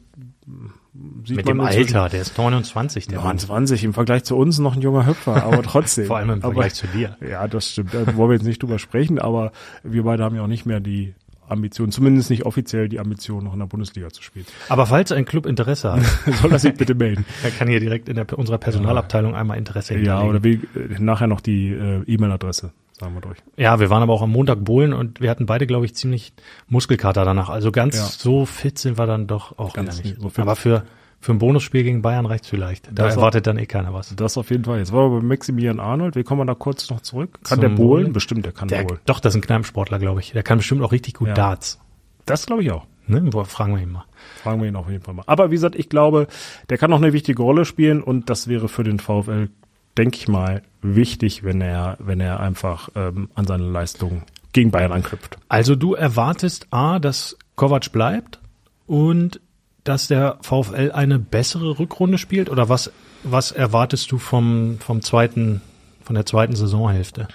[1.25, 4.77] sieht mit man dem Alter, der ist 29, der 29, im Vergleich zu uns noch
[4.77, 6.07] ein junger Hüpfer, aber trotzdem.
[6.07, 7.17] Vor allem im Vergleich aber, zu dir.
[7.27, 7.95] Ja, das stimmt.
[7.95, 10.81] Da wollen wir jetzt nicht drüber sprechen, aber wir beide haben ja auch nicht mehr
[10.81, 11.15] die
[11.49, 14.47] Ambition, zumindest nicht offiziell die Ambition, noch in der Bundesliga zu spielen.
[14.69, 16.03] Aber falls ein Club Interesse hat,
[16.41, 17.25] soll er sich bitte melden.
[17.43, 19.39] Er kann hier direkt in der, unserer Personalabteilung ja.
[19.39, 20.25] einmal Interesse hinterlegen.
[20.25, 23.39] Ja, oder wie, äh, nachher noch die äh, E-Mail-Adresse, sagen wir durch.
[23.57, 26.33] Ja, wir waren aber auch am Montag Bohlen und wir hatten beide, glaube ich, ziemlich
[26.69, 27.51] Muskelkater danach.
[27.51, 28.05] Also ganz ja.
[28.05, 30.21] so fit sind wir dann doch auch ganz nicht.
[30.21, 30.85] So aber für
[31.21, 32.87] für ein Bonusspiel gegen Bayern reicht's vielleicht.
[32.87, 34.15] Da das erwartet dann eh keiner was.
[34.15, 34.79] Das auf jeden Fall.
[34.79, 36.15] Jetzt war wir bei Maximilian Arnold.
[36.15, 37.39] Wie kommen wir da kurz noch zurück?
[37.43, 38.13] Kann Zum der Bohlen?
[38.13, 39.01] Bestimmt, der kann der, Bohlen.
[39.07, 40.33] Doch, das ist ein Kneipensportler, glaube ich.
[40.33, 41.35] Der kann bestimmt auch richtig gut ja.
[41.35, 41.81] Darts.
[42.27, 42.87] Das glaube ich auch.
[43.09, 43.31] Ne?
[43.45, 44.05] Fragen wir ihn mal.
[44.43, 45.25] Fragen wir ihn auf jeden Fall mal.
[45.27, 46.27] Aber wie gesagt, ich glaube,
[46.71, 49.49] der kann noch eine wichtige Rolle spielen und das wäre für den VfL,
[49.97, 54.93] denke ich mal, wichtig, wenn er, wenn er einfach ähm, an seine Leistung gegen Bayern
[54.93, 55.39] anknüpft.
[55.49, 58.41] Also du erwartest A, dass Kovac bleibt
[58.87, 59.41] und
[59.89, 65.63] dass der VfL eine bessere Rückrunde spielt oder was, was erwartest du vom, vom zweiten,
[66.03, 67.29] von der zweiten Saisonhälfte?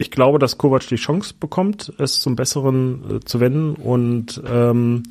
[0.00, 3.74] ich glaube, dass Kovac die Chance bekommt, es zum Besseren äh, zu wenden.
[3.74, 5.02] Und ähm,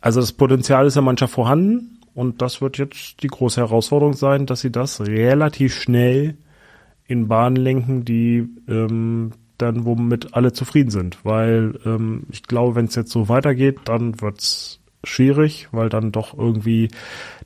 [0.00, 1.98] also das Potenzial ist der Mannschaft vorhanden.
[2.14, 6.36] Und das wird jetzt die große Herausforderung sein, dass sie das relativ schnell
[7.08, 11.18] in Bahnen lenken, die ähm, dann womit alle zufrieden sind.
[11.24, 16.36] Weil ähm, ich glaube, wenn es jetzt so weitergeht, dann wird's schwierig, weil dann doch
[16.36, 16.90] irgendwie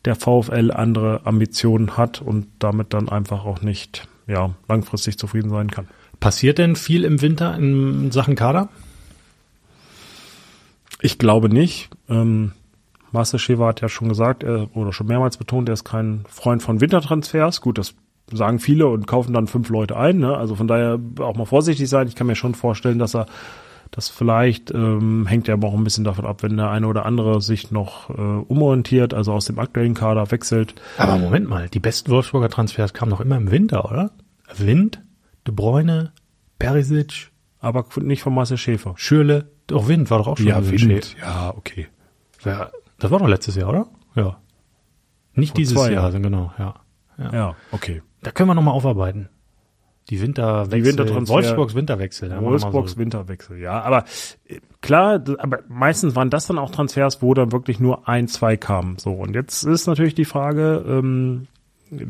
[0.04, 5.70] der VfL andere Ambitionen hat und damit dann einfach auch nicht ja, langfristig zufrieden sein
[5.70, 5.88] kann.
[6.20, 8.68] Passiert denn viel im Winter in Sachen Kader?
[11.00, 11.90] Ich glaube nicht.
[12.08, 12.52] Ähm,
[13.12, 16.62] Marcel Schäfer hat ja schon gesagt, er, oder schon mehrmals betont, er ist kein Freund
[16.62, 17.60] von Wintertransfers.
[17.60, 17.94] Gut, das
[18.32, 20.18] sagen viele und kaufen dann fünf Leute ein.
[20.18, 20.36] Ne?
[20.36, 22.08] Also von daher auch mal vorsichtig sein.
[22.08, 23.26] Ich kann mir schon vorstellen, dass er
[23.90, 27.06] das vielleicht ähm, hängt ja aber auch ein bisschen davon ab, wenn der eine oder
[27.06, 30.74] andere sich noch äh, umorientiert, also aus dem aktuellen Kader wechselt.
[30.98, 34.10] Aber Moment mal, die besten Wolfsburger Transfers kamen noch immer im Winter, oder?
[34.56, 35.00] Wind,
[35.46, 36.12] De Bruyne,
[36.58, 38.94] Perisic, Aber nicht von Marcel Schäfer.
[38.96, 40.80] Schürle, auch Wind war doch auch schon Ja, Wind.
[40.80, 41.86] Schä- Ja, okay.
[42.98, 43.86] Das war doch letztes Jahr, oder?
[44.16, 44.38] Ja.
[45.34, 46.22] Nicht Vor dieses Jahr, Jahren.
[46.22, 46.74] genau, ja.
[47.18, 47.32] ja.
[47.32, 48.02] Ja, okay.
[48.24, 49.28] Da können wir nochmal aufarbeiten.
[50.10, 52.42] Die Winterwechsel, Die Wintertransfer- Wolfsburgs Winterwechsel.
[52.42, 53.80] Wolfsburgs so- Winterwechsel, ja.
[53.80, 54.04] Aber
[54.46, 58.56] äh, klar, aber meistens waren das dann auch Transfers, wo dann wirklich nur ein, zwei
[58.58, 58.98] kamen.
[58.98, 61.46] So, und jetzt ist natürlich die Frage, ähm,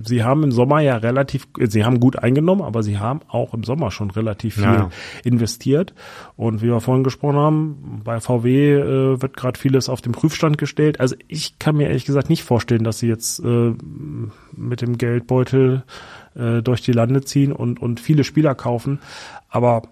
[0.04, 3.64] Sie haben im Sommer ja relativ, Sie haben gut eingenommen, aber Sie haben auch im
[3.64, 4.88] Sommer schon relativ viel Ja.
[5.24, 5.94] investiert.
[6.36, 10.58] Und wie wir vorhin gesprochen haben, bei VW äh, wird gerade vieles auf den Prüfstand
[10.58, 11.00] gestellt.
[11.00, 13.72] Also ich kann mir ehrlich gesagt nicht vorstellen, dass Sie jetzt äh,
[14.56, 15.82] mit dem Geldbeutel
[16.34, 19.00] äh, durch die Lande ziehen und, und viele Spieler kaufen.
[19.48, 19.82] Aber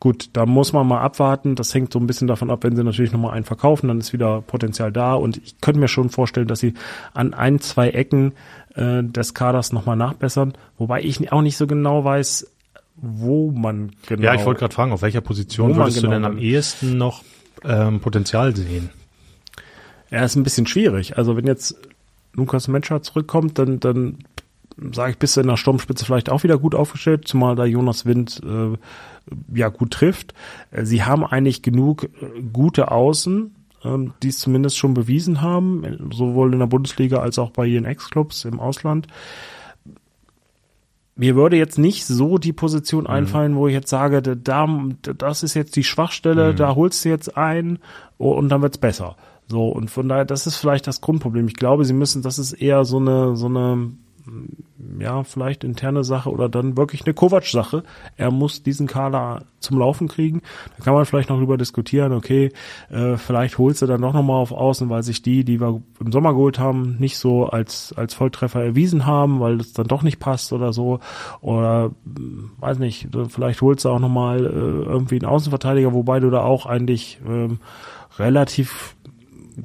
[0.00, 1.54] gut, da muss man mal abwarten.
[1.56, 4.12] Das hängt so ein bisschen davon ab, wenn sie natürlich nochmal einen verkaufen, dann ist
[4.12, 5.14] wieder Potenzial da.
[5.14, 6.74] Und ich könnte mir schon vorstellen, dass sie
[7.14, 8.32] an ein, zwei Ecken
[8.74, 10.54] äh, des Kaders nochmal nachbessern.
[10.76, 12.50] Wobei ich auch nicht so genau weiß,
[12.96, 14.22] wo man genau.
[14.22, 17.22] Ja, ich wollte gerade fragen, auf welcher Position würdest du genau denn am ehesten noch
[17.64, 18.90] ähm, Potenzial sehen?
[20.10, 21.18] Ja, ist ein bisschen schwierig.
[21.18, 21.76] Also wenn jetzt
[22.32, 24.18] Lukas Menscher zurückkommt, dann, dann
[24.92, 28.06] sage ich, bist du in der Sturmspitze vielleicht auch wieder gut aufgestellt, zumal da Jonas
[28.06, 28.76] Wind äh,
[29.54, 30.34] ja gut trifft.
[30.70, 36.08] Äh, Sie haben eigentlich genug äh, gute Außen, ähm, die es zumindest schon bewiesen haben,
[36.12, 39.06] sowohl in der Bundesliga als auch bei ihren Ex-Clubs im Ausland.
[41.16, 44.78] Mir würde jetzt nicht so die Position einfallen, wo ich jetzt sage, da, da-
[45.14, 47.80] das ist jetzt die Schwachstelle, da holst du jetzt ein
[48.18, 49.16] und dann wird's besser.
[49.48, 51.48] So, und von daher, das ist vielleicht das Grundproblem.
[51.48, 53.90] Ich glaube, sie müssen, das ist eher so eine, so eine,
[54.98, 57.82] ja, vielleicht interne Sache oder dann wirklich eine Kovac-Sache.
[58.16, 60.42] Er muss diesen Kader zum Laufen kriegen.
[60.76, 62.52] Da kann man vielleicht noch drüber diskutieren, okay,
[62.90, 66.12] äh, vielleicht holst du dann doch nochmal auf Außen, weil sich die, die wir im
[66.12, 70.20] Sommer geholt haben, nicht so als, als Volltreffer erwiesen haben, weil es dann doch nicht
[70.20, 71.00] passt oder so.
[71.40, 71.90] Oder,
[72.58, 76.66] weiß nicht, vielleicht holst du auch nochmal äh, irgendwie einen Außenverteidiger, wobei du da auch
[76.66, 77.58] eigentlich ähm,
[78.18, 78.96] relativ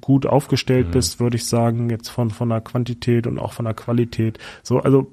[0.01, 3.73] gut aufgestellt bist, würde ich sagen, jetzt von, von der Quantität und auch von der
[3.73, 4.39] Qualität.
[4.61, 5.09] So, also,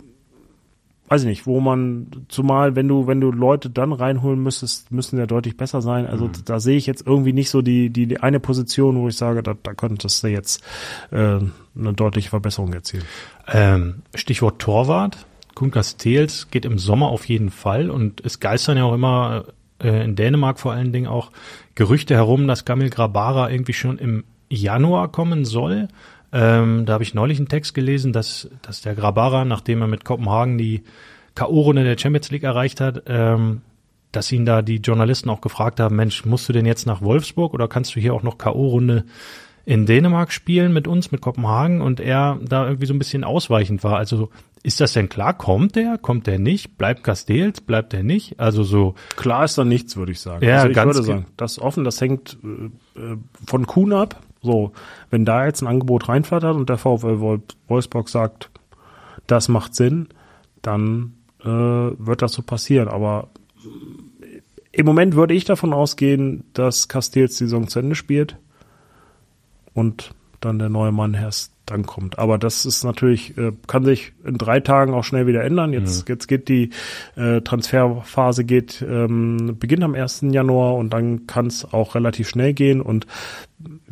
[1.08, 5.18] weiß ich nicht, wo man, zumal, wenn du, wenn du Leute dann reinholen müsstest, müssen
[5.18, 6.06] ja deutlich besser sein.
[6.06, 9.16] Also, da sehe ich jetzt irgendwie nicht so die, die, die eine Position, wo ich
[9.16, 10.62] sage, da, da könntest du jetzt,
[11.10, 11.16] äh,
[11.76, 13.04] eine deutliche Verbesserung erzielen.
[13.48, 15.26] Ähm, Stichwort Torwart.
[15.54, 19.44] Kun Castells geht im Sommer auf jeden Fall und es geistern ja auch immer
[19.82, 21.30] äh, in Dänemark vor allen Dingen auch
[21.74, 25.88] Gerüchte herum, dass Gamil Grabara irgendwie schon im Januar kommen soll.
[26.32, 30.04] Ähm, da habe ich neulich einen Text gelesen, dass, dass der Grabara, nachdem er mit
[30.04, 30.82] Kopenhagen die
[31.34, 33.62] K.O.-Runde der Champions League erreicht hat, ähm,
[34.12, 37.54] dass ihn da die Journalisten auch gefragt haben, Mensch, musst du denn jetzt nach Wolfsburg
[37.54, 39.04] oder kannst du hier auch noch K.O.-Runde
[39.66, 43.84] in Dänemark spielen mit uns, mit Kopenhagen und er da irgendwie so ein bisschen ausweichend
[43.84, 43.96] war.
[43.98, 44.30] Also
[44.62, 45.34] ist das denn klar?
[45.34, 45.96] Kommt der?
[45.98, 46.76] Kommt der nicht?
[46.76, 47.60] Bleibt Castells?
[47.60, 48.40] Bleibt der nicht?
[48.40, 50.44] Also so, Klar ist da nichts, würde ich sagen.
[50.44, 53.92] Ja, also ich ganz würde ge- sagen, das offen, das hängt äh, äh, von Kuhn
[53.92, 54.20] ab.
[54.42, 54.72] So,
[55.10, 58.50] wenn da jetzt ein Angebot reinflattert und der VfL Wol- Wolfsburg sagt,
[59.26, 60.08] das macht Sinn,
[60.62, 62.88] dann äh, wird das so passieren.
[62.88, 63.28] Aber
[64.72, 68.36] im Moment würde ich davon ausgehen, dass Castells die Saison zu Ende spielt
[69.74, 72.18] und dann der neue Mann erst dann kommt.
[72.18, 75.72] Aber das ist natürlich, äh, kann sich in drei Tagen auch schnell wieder ändern.
[75.72, 76.70] Jetzt, jetzt geht die
[77.16, 80.22] äh, Transferphase geht, ähm, beginnt am 1.
[80.30, 82.80] Januar und dann kann es auch relativ schnell gehen.
[82.80, 83.06] Und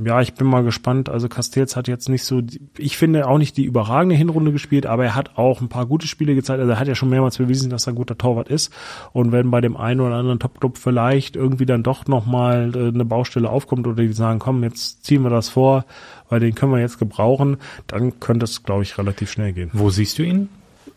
[0.02, 1.08] ja, ich bin mal gespannt.
[1.08, 4.86] Also Castells hat jetzt nicht so, die- ich finde auch nicht die überragende Hinrunde gespielt,
[4.86, 6.60] aber er hat auch ein paar gute Spiele gezeigt.
[6.60, 8.72] Also er hat ja schon mehrmals bewiesen, dass er ein guter Torwart ist.
[9.12, 13.04] Und wenn bei dem einen oder anderen Top-Club vielleicht irgendwie dann doch nochmal äh, eine
[13.04, 15.84] Baustelle aufkommt oder die sagen, komm, jetzt ziehen wir das vor,
[16.28, 19.70] weil den können wir jetzt gebrauchen, dann könnte es, glaube ich, relativ schnell gehen.
[19.72, 20.48] wo siehst du ihn?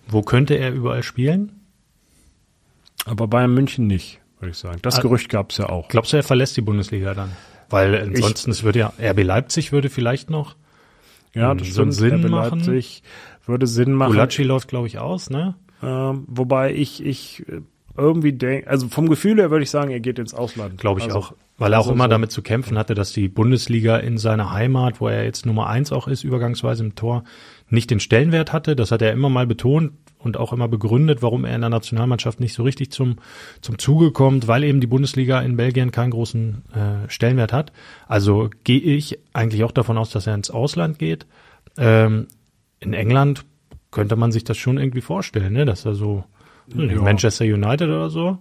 [0.07, 1.51] Wo könnte er überall spielen?
[3.05, 4.79] Aber Bayern München nicht, würde ich sagen.
[4.81, 5.01] Das Ah.
[5.01, 5.87] Gerücht gab es ja auch.
[5.87, 7.31] Glaubst du, er verlässt die Bundesliga dann?
[7.71, 10.55] Weil ansonsten, es würde ja, RB Leipzig würde vielleicht noch,
[11.33, 11.91] Ja, das so einen.
[11.91, 12.59] Sinn RB machen.
[12.59, 13.03] Leipzig
[13.45, 14.11] würde Sinn machen.
[14.11, 15.55] Gulacsi läuft, glaube ich, aus, ne?
[15.83, 17.61] Ähm, wobei ich, ich äh,
[17.97, 20.77] irgendwie denke, also vom Gefühl her würde ich sagen, er geht ins Ausland.
[20.77, 21.33] Glaube ich also, auch.
[21.57, 24.99] Weil er auch immer so- damit zu kämpfen hatte, dass die Bundesliga in seiner Heimat,
[25.01, 27.23] wo er jetzt Nummer eins auch ist, übergangsweise im Tor,
[27.69, 28.75] nicht den Stellenwert hatte.
[28.75, 29.91] Das hat er immer mal betont
[30.23, 33.17] und auch immer begründet, warum er in der Nationalmannschaft nicht so richtig zum,
[33.61, 37.71] zum Zuge kommt, weil eben die Bundesliga in Belgien keinen großen äh, Stellenwert hat.
[38.07, 41.25] Also gehe ich eigentlich auch davon aus, dass er ins Ausland geht.
[41.77, 42.27] Ähm,
[42.79, 43.45] in England
[43.91, 45.65] könnte man sich das schon irgendwie vorstellen, ne?
[45.65, 46.23] dass er so
[46.73, 47.01] Ja.
[47.01, 48.37] Manchester United oder so,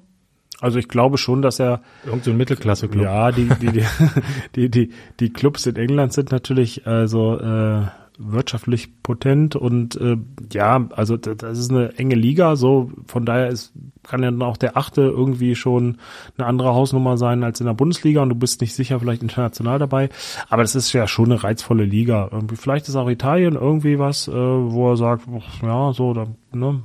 [0.61, 3.05] Also ich glaube schon, dass er irgend so ein Mittelklasse-Club.
[3.05, 3.85] Ja, die, die, die,
[4.55, 7.87] die, die, die Clubs in England sind natürlich also äh,
[8.21, 10.17] wirtschaftlich potent und äh,
[10.53, 14.57] ja, also das ist eine enge Liga, so von daher ist kann ja dann auch
[14.57, 15.99] der Achte irgendwie schon
[16.37, 19.79] eine andere Hausnummer sein als in der Bundesliga und du bist nicht sicher vielleicht international
[19.79, 20.09] dabei,
[20.49, 22.29] aber das ist ja schon eine reizvolle Liga.
[22.33, 25.27] Irgendwie vielleicht ist auch Italien irgendwie was, äh, wo er sagt,
[25.63, 26.83] ja, so, da, ne,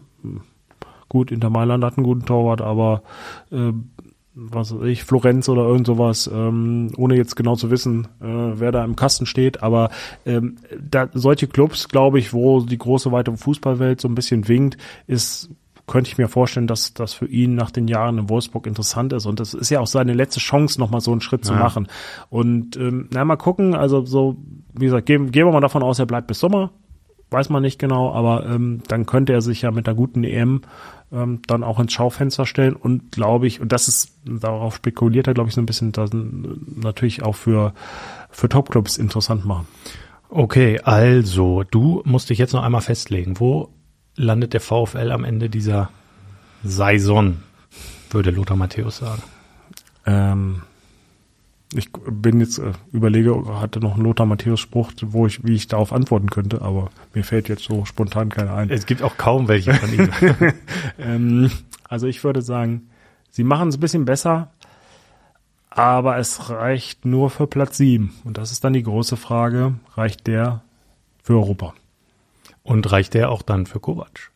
[1.09, 3.01] gut, Inter Mailand hat einen guten Torwart, aber
[3.51, 3.71] äh,
[4.35, 8.71] was weiß ich, Florenz oder irgend sowas, ähm, ohne jetzt genau zu wissen, äh, wer
[8.71, 9.63] da im Kasten steht.
[9.63, 9.89] Aber
[10.25, 14.77] ähm, da, solche Clubs, glaube ich, wo die große weite Fußballwelt so ein bisschen winkt,
[15.07, 15.49] ist
[15.87, 19.27] könnte ich mir vorstellen, dass das für ihn nach den Jahren in Wolfsburg interessant ist.
[19.27, 21.53] Und das ist ja auch seine letzte Chance, nochmal so einen Schritt ja.
[21.53, 21.87] zu machen.
[22.29, 24.37] Und ähm, na, mal gucken, also so,
[24.73, 26.71] wie gesagt, gehen, gehen wir mal davon aus, er bleibt bis Sommer.
[27.29, 30.61] Weiß man nicht genau, aber ähm, dann könnte er sich ja mit einer guten EM
[31.11, 35.33] ähm, dann auch ins Schaufenster stellen und glaube ich, und das ist, darauf spekuliert er,
[35.33, 37.73] glaube ich, so ein bisschen, das natürlich auch für,
[38.29, 39.67] für Topclubs interessant machen.
[40.29, 43.39] Okay, also, du musst dich jetzt noch einmal festlegen.
[43.39, 43.69] Wo
[44.15, 45.89] landet der VfL am Ende dieser
[46.63, 47.37] Saison,
[48.09, 49.21] würde Lothar Matthäus sagen?
[50.05, 50.61] Ähm,
[51.73, 55.67] ich bin jetzt äh, überlege, hatte noch einen Lothar Matthäus Spruch, wo ich, wie ich
[55.67, 58.69] darauf antworten könnte, aber mir fällt jetzt so spontan keiner ein.
[58.69, 60.09] Es gibt auch kaum welche von ihm.
[60.99, 61.51] ähm,
[61.87, 62.89] also ich würde sagen,
[63.31, 64.51] sie machen es ein bisschen besser,
[65.69, 68.15] aber es reicht nur für Platz sieben.
[68.23, 70.61] Und das ist dann die große Frage, reicht der
[71.21, 71.73] für Europa?
[72.63, 74.31] Und reicht der auch dann für Kovac?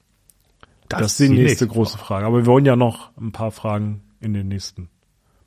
[0.89, 2.25] Das, das ist die, die nächste, nächste große Frage.
[2.25, 4.89] Aber wir wollen ja noch ein paar Fragen in den nächsten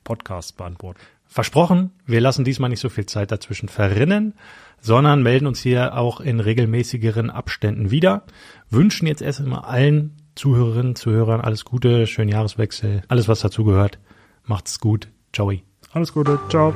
[0.05, 1.01] Podcasts beantworten.
[1.33, 4.35] Versprochen, wir lassen diesmal nicht so viel Zeit dazwischen verrinnen,
[4.83, 8.25] sondern melden uns hier auch in regelmäßigeren Abständen wieder.
[8.69, 13.99] Wünschen jetzt erstmal allen Zuhörerinnen, Zuhörern alles Gute, schönen Jahreswechsel, alles was dazugehört.
[14.45, 15.09] Macht's gut.
[15.33, 15.51] Ciao.
[15.93, 16.39] Alles Gute.
[16.51, 16.75] Ciao.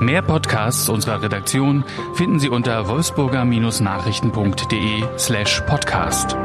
[0.00, 6.36] Mehr Podcasts unserer Redaktion finden Sie unter wolfsburger-nachrichten.de slash podcast.